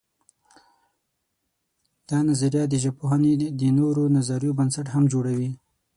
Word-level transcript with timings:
دا 2.09 2.19
نظریه 2.29 2.63
د 2.69 2.73
ژبپوهنې 2.83 3.31
د 3.59 3.61
نورو 3.79 4.03
نظریو 4.17 4.57
بنسټ 4.59 4.85
هم 4.93 5.03
جوړوي. 5.13 5.51